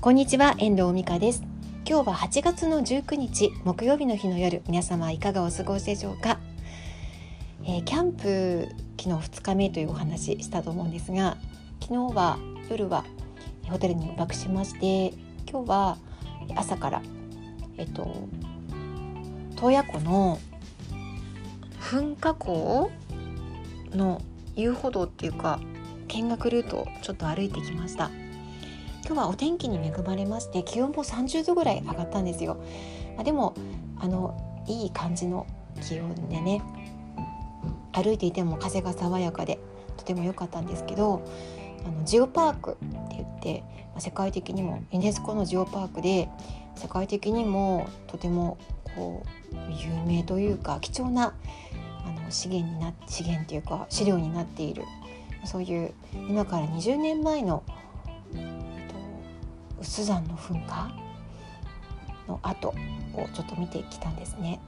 [0.00, 1.42] こんにちは遠藤美香です。
[1.84, 6.38] 今日は8月の19日木曜日の日の夜皆様いかがお過ごしでしょうか、
[7.64, 11.36] えー、キャンプ昨日2日目というお話したと思うんですが
[11.80, 12.38] 昨日は
[12.70, 13.04] 夜は
[13.68, 15.18] ホテルに泊しまして
[15.50, 15.98] 今日は
[16.54, 17.02] 朝から
[17.76, 18.28] えっと
[19.56, 20.38] 洞爺湖の
[21.80, 22.92] 噴火口
[23.90, 24.22] の
[24.54, 25.58] 遊歩道っていうか
[26.06, 28.12] 見学ルートをちょっと歩いてきました。
[29.06, 32.56] 今日はお天気に恵まれまして気温も30度ぐらい上がったんですよ、
[33.16, 33.54] まあ、でも
[33.98, 35.46] あのいい感じの
[35.80, 36.62] 気温でね
[37.92, 39.58] 歩いていても風が爽やかで
[39.96, 41.22] とても良かったんですけど
[41.86, 43.60] あのジオパークって言って、
[43.92, 46.28] まあ、世界的にもユネスコのジオパークで
[46.76, 48.58] 世界的にもとても
[48.94, 51.34] こう有名というか貴重な
[52.06, 54.84] あの資源にな資源っていうか資料になっている。
[55.44, 55.94] そういう
[56.28, 57.62] 今から20年前の
[59.80, 60.90] 有山の噴火
[62.26, 62.74] の後を
[63.32, 64.60] ちょっと見てきたんですね。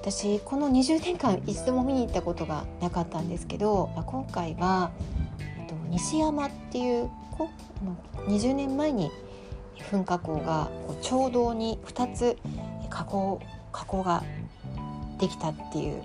[0.00, 4.90] 私この20年間一度も見に行ったことがなかったんですけど今回は
[5.40, 7.10] えっと西山っていう
[8.26, 9.10] 20年前に
[9.90, 10.70] 噴火口が
[11.02, 12.36] 町道に2つ
[12.88, 13.40] 火口
[13.72, 14.22] 火口が
[15.18, 16.02] できたっていう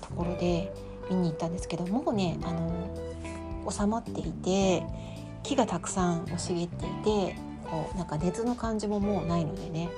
[0.00, 0.72] ところで
[1.10, 4.82] 見に行ったんですけどもうねあの収まっていて
[5.44, 7.36] 木がたくさん茂っていて
[7.70, 9.88] こうなんか熱の感じももうないのでね。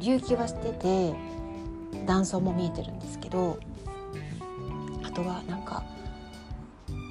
[0.00, 1.14] 隆起はしてて
[2.06, 3.58] 断層も見えてるんですけど
[5.04, 5.84] あとはなんか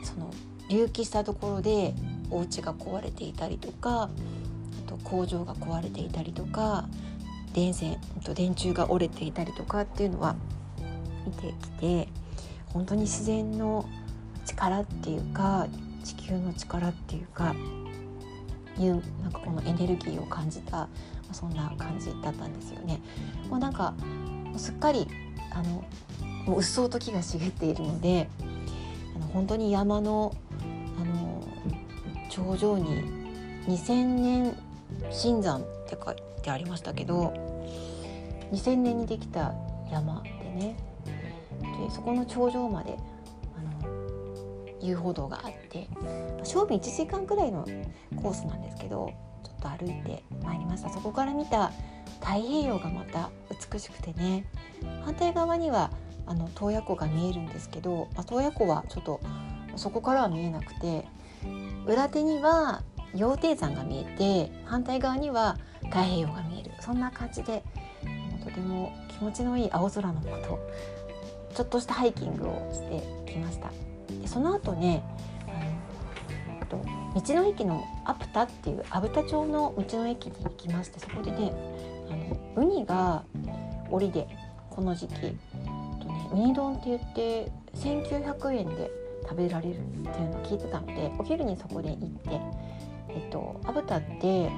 [0.04, 0.32] その
[0.70, 1.94] 隆起したところで
[2.32, 4.10] お家が壊れていたりとかあ
[4.88, 6.88] と工場が壊れていたりとか
[7.54, 10.36] 電線と電柱が折れていたりとかっていうのは
[11.26, 12.08] 見てきて
[12.74, 13.88] 本当に自然の
[14.46, 15.68] 力っていうか
[16.10, 17.56] 地球の力っていうか
[18.80, 20.88] いうなんかこのエネルギーを感じた
[21.32, 23.00] そんな感じだったんですよね。
[23.50, 23.94] もうなんか
[24.58, 25.08] すっかり
[25.52, 25.84] あの
[26.46, 28.28] もううっそうと木が茂っているので
[29.16, 30.34] あの本当に山の
[31.00, 31.44] あの
[32.30, 33.04] 頂上に
[33.68, 34.58] 2000年
[35.12, 37.34] 新山って書いてありましたけど
[38.52, 39.54] 2000年にできた
[39.92, 40.76] 山でね
[41.62, 42.98] でそこの頂上まで
[44.82, 45.88] 遊歩道があって
[46.44, 47.68] 正味1時間くらいの
[48.16, 49.12] コースなんですけど
[49.44, 51.72] ちょっと歩いてまいりましたそこから見た
[52.22, 53.30] 太平洋がまた
[53.72, 54.46] 美しくてね
[55.04, 55.92] 反対側には
[56.26, 59.20] あの洞爺湖が見えるんですけど、洞爺湖はちょっと
[59.76, 61.08] そこからは見えなくて
[61.88, 64.04] 裏手には羊蹄山が見え
[64.50, 67.64] て反対側には太平洋が見えるそんな感じで
[68.44, 70.60] とても気持ちのいい青空のもと
[71.56, 73.89] ちょっとしたハイキングをしてきました。
[74.22, 75.04] でその後ね
[75.48, 76.78] あのと
[77.28, 81.54] 道の駅のアプタっていう阿武田町の道の駅に行きましてそこでね
[82.10, 83.24] あのウニが
[83.90, 84.28] 檻で
[84.70, 85.36] この時期と、ね、
[86.34, 88.92] ウニ丼って言って1900円で
[89.24, 92.42] 食べられるっていうのを聞いてたのでお昼にそこで行って、
[93.10, 94.50] えっと、アブタって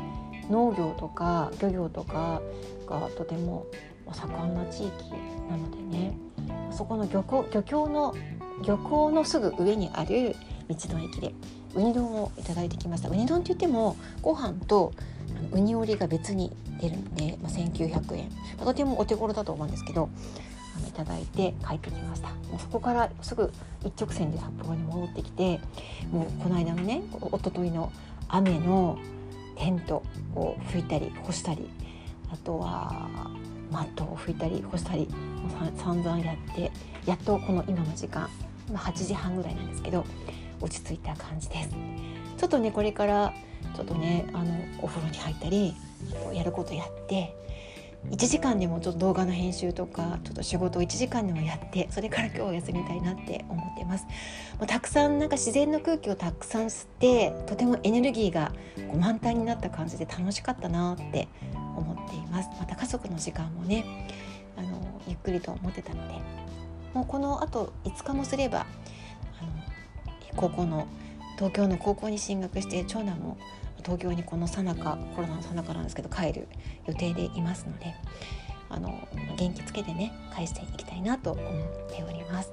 [0.51, 2.41] 農業とか漁業とか
[2.87, 3.65] がとても
[4.11, 5.11] 盛んな地域
[5.49, 6.17] なのでね。
[6.71, 8.15] そこの漁港漁協の
[8.65, 10.35] 漁港のすぐ上にある
[10.69, 11.33] 道の駅で
[11.75, 13.09] ウニ丼をいただいてきました。
[13.09, 14.93] ウニ丼って言ってもご飯と
[15.51, 20.09] ウニ折りが別に出るんで、まあ、1900円、とてもお手頃だと思うんですけど
[20.77, 22.29] あのいただいて帰ってきました。
[22.29, 23.51] もうそこからすぐ
[23.85, 25.59] 一直線で札幌に戻ってきて
[26.11, 27.91] もうこの間のねおとといの
[28.27, 28.97] 雨の
[29.61, 30.01] テント
[30.33, 31.69] を拭いたり干したり
[32.33, 33.07] あとは
[33.69, 35.07] マットを拭いたり干したり
[35.77, 36.71] 散々やって
[37.05, 38.27] やっとこの今の時間
[38.73, 40.03] 8時半ぐらいなんですけど
[40.59, 41.69] 落ち着いた感じです。
[42.37, 43.33] ちょっとねこれから
[43.75, 44.51] ちょっとねあの
[44.81, 45.75] お風呂に入ったり
[46.33, 47.35] やることやって
[48.09, 54.05] 1時間でもちょっと動画の編集とかちょっと仕事を1時間でもやってそれから今日休みたいなって思ってます。
[54.57, 61.27] もうたくさんなんか自然の空気をたくさん吸ってとてもエネルギーがこう満タンになった感じで楽しかったなって
[61.75, 62.49] 思っています。
[62.59, 64.07] また家族の時間もね
[64.57, 66.41] あのゆっくりと思ってたので。
[66.93, 68.65] もうこのあと5日もすれば
[69.39, 69.49] あの
[70.35, 70.87] 高校の
[71.35, 73.37] 東京の高校に進学して長男も
[73.83, 76.47] 東京にこのさなかコロナのさなかなんですけど帰る
[76.87, 77.93] 予定でいますので
[78.69, 79.07] あの
[79.37, 81.45] 元気つけてね返していきたいなと思っ
[81.89, 82.51] ております。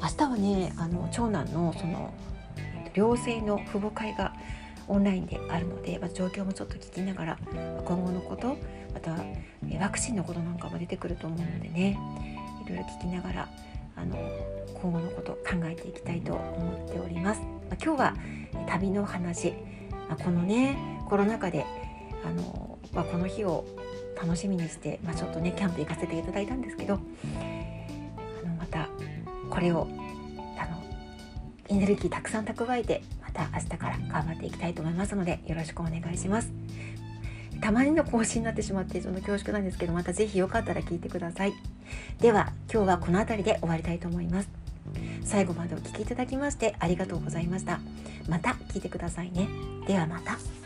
[0.00, 2.12] 明日はねあの長男のその
[2.94, 4.34] 寮生の父母会が
[4.86, 7.38] オンラインであるので、まあ、状況もちょっと聞きながら
[7.84, 8.56] 今後のこと
[8.94, 9.12] また
[9.80, 11.98] ワクチンのことなんかも出てくると思うのでね
[12.64, 13.48] いろいろ聞きながら
[13.96, 14.16] あの
[14.80, 17.40] 今後のこと考えていきたいと思っております。
[17.40, 18.14] まあ、今日は
[18.68, 19.54] 旅の話
[20.08, 20.76] あ、このね
[21.08, 21.64] コロナ禍で
[22.24, 23.64] あの、まあ、この日を
[24.20, 26.98] 楽しみにして、まあ、ちょっとねキャンプ行かせていただいたんですけどあ
[28.46, 28.88] のまた
[29.48, 29.88] これを
[30.58, 30.82] あの
[31.68, 36.50] エネルギーたくさん蓄えてまた明日から頑張っていきたいと思いますのでよろしくお願いします。
[37.60, 41.52] たまにの更新になってしまってちょっと恐縮なんですけどまた是非よかったら聞いてください。
[42.20, 44.48] では今日はこの辺りで終わりたいと思います。
[45.24, 47.80] 最後までお聴きいただきましてありがとうございました。
[48.28, 49.48] また聞いてくださいね。
[49.86, 50.57] ではまた。